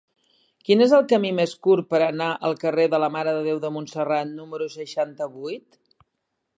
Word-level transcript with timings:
Quin 0.69 0.79
és 0.85 0.93
el 0.99 1.03
camí 1.11 1.31
més 1.39 1.53
curt 1.67 1.87
per 1.91 1.99
anar 2.07 2.31
al 2.49 2.57
carrer 2.63 2.87
de 2.95 3.03
la 3.05 3.13
Mare 3.17 3.37
de 3.37 3.45
Déu 3.51 3.63
de 3.67 3.73
Montserrat 3.77 4.35
número 4.41 4.71
seixanta-vuit? 4.81 5.83